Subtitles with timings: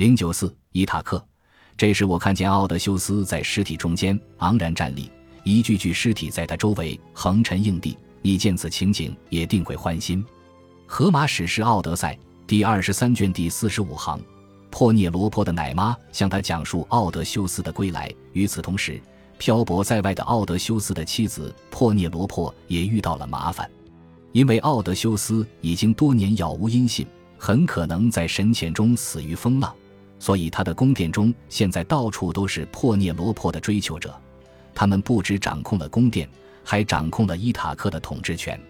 [0.00, 1.22] 零九四伊塔克，
[1.76, 5.10] 这时我看见奥德修斯在尸体中间昂然站立，
[5.44, 7.98] 一具具尸体在他周围横陈硬地。
[8.22, 10.24] 你见此情景也定会欢心。
[10.86, 12.14] 荷马史诗《奥德赛》
[12.46, 14.18] 第二十三卷第四十五行，
[14.70, 18.10] 珀涅罗坡的奶妈向他讲述奥德修斯的归来。
[18.32, 18.98] 与此同时，
[19.36, 23.70] 漂泊在外的奥德修斯的妻子珀涅罗坡也遇到了麻烦，
[24.32, 27.06] 因为奥德修斯已经多年杳无音信，
[27.36, 29.70] 很可能在深潜中死于风浪，
[30.20, 34.14] 所以他的宫殿中现在到处都是珀涅罗珀的追求者。
[34.72, 36.28] 他们不止掌控了宫殿，
[36.62, 38.60] 还掌控了伊塔克的统治权。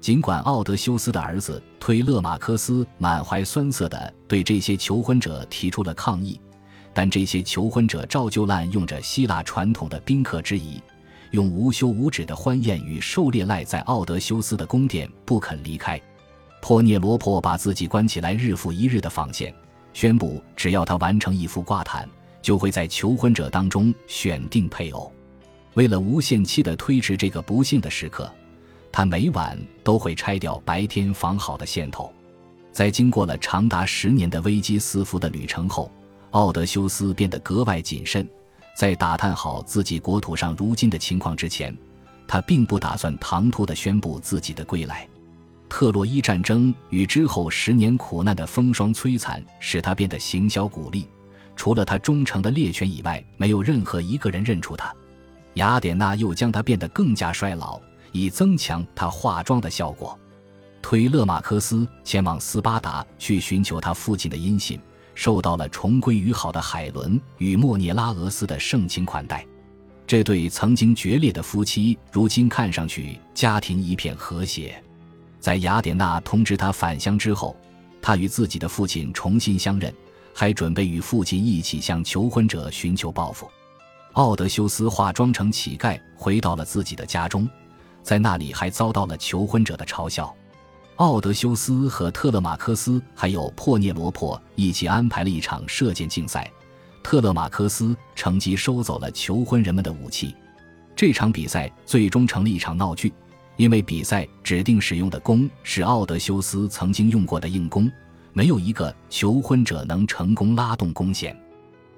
[0.00, 6.40] 尽管奥德修斯的儿子推勒马科斯满怀酸涩地对这些求婚者提出了抗议。
[6.92, 10.80] 但这些求婚者照旧滥用着希腊传统的宾客之仪，
[11.32, 16.00] 用无休无止的欢宴与狩猎赖在奥德修斯的宫殿不肯离开。
[16.62, 19.52] 珀涅罗珀把自己关起来，日复一日的纺线，
[19.94, 22.06] 宣布只要他完成一幅挂毯，
[22.42, 25.10] 就会在求婚者当中选定配偶。
[25.72, 28.30] 为了无限期的推迟这个不幸的时刻，
[28.92, 32.12] 他每晚都会拆掉白天纺好的线头。
[32.70, 35.90] 在经过了长达十年的危机四伏的旅程后。
[36.30, 38.28] 奥德修斯变得格外谨慎，
[38.76, 41.72] 在打探好自己国土上如今的情况之前，
[42.26, 45.08] 他并不打算唐突地宣布自己的归来。
[45.76, 51.08] 特洛伊战争与之后十年苦难的风霜摧残，使他变得行销鼓励。
[51.56, 54.94] 除了他忠诚的猎犬以外，没有任何一个人认出他。
[55.54, 57.80] 雅典娜又将他变得更加衰老，
[58.12, 60.16] 以增强他化妆的效果。
[60.80, 64.78] 推勒马克斯前往斯巴达去寻求他父亲的音信。
[65.16, 69.44] 受到了重归于好的海伦与莫涅拉俄斯的盛情款待，
[70.06, 74.80] 这对曾经决裂的夫妻如今看上去家庭一片和谐。
[75.44, 77.54] 在雅典娜通知他返乡之后，
[78.00, 79.92] 他与自己的父亲重新相认，
[80.32, 83.46] 还准备与父亲一起向求婚者寻求报复。
[84.14, 87.46] 奥德修斯化妆成乞丐回到了自己的家中，
[88.02, 90.34] 在那里还遭到了求婚者的嘲笑。
[90.96, 96.50] 奥德修斯和特勒马科斯还有珀涅罗珀一起安排了一场射箭竞赛，
[97.02, 100.34] 特勒马科斯乘机收走了求婚人们的武器。
[100.96, 103.12] 这场比赛最终成了一场闹剧，
[103.56, 107.90] 因为比赛指定使用的弓是奥德修斯曾经用过的硬弓，
[108.32, 111.38] 没有一个求婚者能成功拉动弓弦。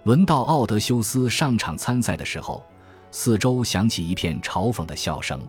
[0.05, 2.65] 轮到奥德修斯上场参赛的时候，
[3.11, 5.41] 四周响起一片嘲讽的笑声。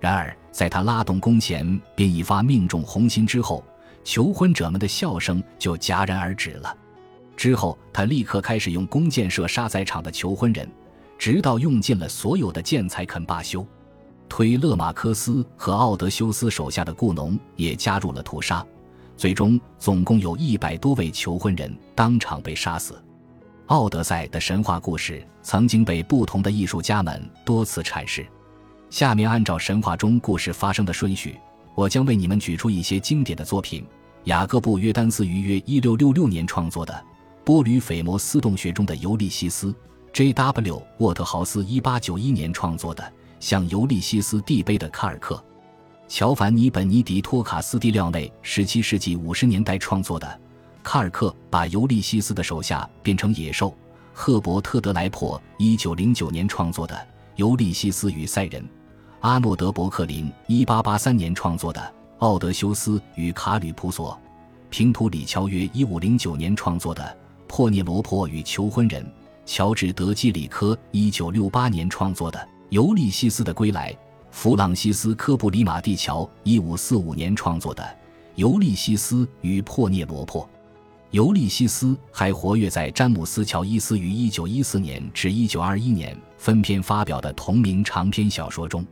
[0.00, 3.64] 然而，在他拉动弓弦并一发命中红心之后，
[4.04, 6.76] 求婚者们的笑声就戛然而止了。
[7.36, 10.68] 之后，他立刻开始用弓箭射杀在场的求婚人，
[11.16, 13.66] 直到用尽了所有的箭才肯罢休。
[14.36, 18.62] 推勒马科斯和奥德修斯手下的雇农也加入了屠杀，
[19.16, 23.02] 最终总共有一百多位求婚人当场被杀死。
[23.68, 28.26] 奥德赛的神话故事曾经被不同的艺术家们多次阐释。
[28.90, 31.40] 下面按照神话中故事发生的顺序，
[31.74, 33.86] 我将为你们举出一些经典的作品：
[34.24, 36.92] 雅各布·约丹斯于约一六六六年创作的
[37.42, 39.68] 《波吕斐摩斯洞穴中的尤利西斯》
[40.12, 40.82] ，J.W.
[40.98, 43.02] 沃特豪斯一八九一年创作的
[43.40, 45.34] 《向尤利西斯递碑的卡尔克》，
[46.08, 50.26] 乔凡尼·本尼迪托·卡斯蒂廖内十七世纪五十年代创作的
[50.82, 53.68] 《卡尔克把尤利西斯的手下变成野兽》，
[54.12, 57.06] 赫伯特·德莱珀一九零九年创作的。
[57.36, 58.66] 尤利西斯与赛人，
[59.20, 61.78] 阿诺德·伯克林一八八三年创作的
[62.20, 64.14] 《奥德修斯与卡吕普索》，
[64.70, 67.02] 平图里乔约一五零九年创作的
[67.46, 69.04] 《珀涅罗珀与求婚人》，
[69.44, 72.38] 乔治·德基里科一九六八年创作的
[72.70, 73.92] 《尤利西斯的归来》，
[74.32, 77.82] 弗朗西斯科布里马蒂乔一五四五年创作的
[78.34, 80.42] 《尤利西斯与珀涅罗珀》。
[81.12, 88.84] 尤利西斯还活跃在詹姆斯·乔伊斯于1914年至1921年分篇发表的同名长篇小说中。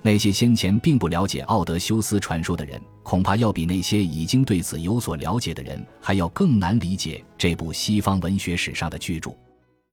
[0.00, 9.32] 那些先前并不了解奥德修斯传说的人，恐怕要比那些已经对此有所了解的人还要更难理解这部西方文学史上的巨著。